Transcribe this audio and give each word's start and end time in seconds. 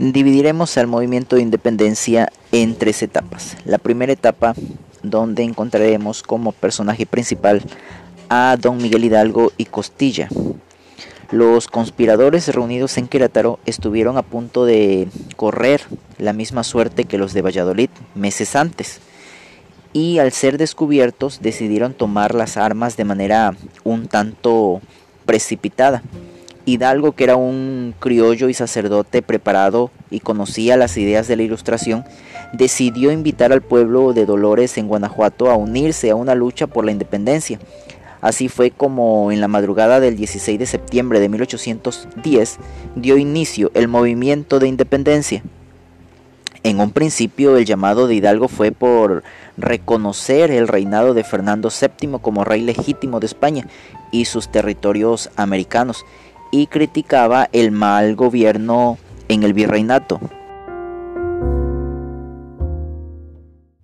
Dividiremos 0.00 0.78
al 0.78 0.86
movimiento 0.86 1.36
de 1.36 1.42
independencia 1.42 2.32
en 2.52 2.74
tres 2.74 3.02
etapas. 3.02 3.58
La 3.66 3.76
primera 3.76 4.10
etapa 4.10 4.54
donde 5.02 5.42
encontraremos 5.42 6.22
como 6.22 6.52
personaje 6.52 7.04
principal 7.04 7.60
a 8.30 8.56
don 8.58 8.78
Miguel 8.78 9.04
Hidalgo 9.04 9.52
y 9.58 9.66
Costilla. 9.66 10.30
Los 11.30 11.68
conspiradores 11.68 12.48
reunidos 12.48 12.96
en 12.96 13.08
Querétaro 13.08 13.58
estuvieron 13.66 14.16
a 14.16 14.22
punto 14.22 14.64
de 14.64 15.08
correr 15.36 15.82
la 16.16 16.32
misma 16.32 16.64
suerte 16.64 17.04
que 17.04 17.18
los 17.18 17.34
de 17.34 17.42
Valladolid 17.42 17.90
meses 18.14 18.56
antes 18.56 19.00
y 19.92 20.16
al 20.16 20.32
ser 20.32 20.56
descubiertos 20.56 21.42
decidieron 21.42 21.92
tomar 21.92 22.34
las 22.34 22.56
armas 22.56 22.96
de 22.96 23.04
manera 23.04 23.54
un 23.84 24.08
tanto 24.08 24.80
precipitada. 25.26 26.02
Hidalgo, 26.66 27.12
que 27.12 27.24
era 27.24 27.36
un 27.36 27.94
criollo 27.98 28.48
y 28.48 28.54
sacerdote 28.54 29.22
preparado 29.22 29.90
y 30.10 30.20
conocía 30.20 30.76
las 30.76 30.96
ideas 30.96 31.26
de 31.28 31.36
la 31.36 31.42
ilustración, 31.42 32.04
decidió 32.52 33.12
invitar 33.12 33.52
al 33.52 33.62
pueblo 33.62 34.12
de 34.12 34.26
Dolores 34.26 34.76
en 34.78 34.88
Guanajuato 34.88 35.50
a 35.50 35.56
unirse 35.56 36.10
a 36.10 36.16
una 36.16 36.34
lucha 36.34 36.66
por 36.66 36.84
la 36.84 36.92
independencia. 36.92 37.58
Así 38.20 38.48
fue 38.48 38.70
como 38.70 39.32
en 39.32 39.40
la 39.40 39.48
madrugada 39.48 39.98
del 39.98 40.16
16 40.16 40.58
de 40.58 40.66
septiembre 40.66 41.20
de 41.20 41.28
1810 41.30 42.58
dio 42.94 43.16
inicio 43.16 43.70
el 43.74 43.88
movimiento 43.88 44.58
de 44.58 44.68
independencia. 44.68 45.42
En 46.62 46.78
un 46.78 46.90
principio 46.90 47.56
el 47.56 47.64
llamado 47.64 48.06
de 48.06 48.16
Hidalgo 48.16 48.46
fue 48.46 48.70
por 48.70 49.22
reconocer 49.56 50.50
el 50.50 50.68
reinado 50.68 51.14
de 51.14 51.24
Fernando 51.24 51.70
VII 51.70 52.18
como 52.20 52.44
rey 52.44 52.60
legítimo 52.60 53.18
de 53.18 53.26
España 53.26 53.66
y 54.12 54.26
sus 54.26 54.52
territorios 54.52 55.30
americanos 55.36 56.04
y 56.50 56.66
criticaba 56.66 57.48
el 57.52 57.70
mal 57.70 58.16
gobierno 58.16 58.98
en 59.28 59.42
el 59.42 59.54
virreinato. 59.54 60.20